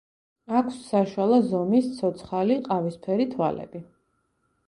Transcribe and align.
აქვს 0.59 0.77
საშუალო 0.85 1.37
ზომის, 1.49 1.91
ცოცხალი, 1.99 2.57
ყავისფერი 2.69 3.27
თვალები. 3.35 3.83